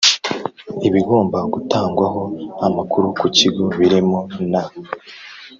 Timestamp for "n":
4.51-4.53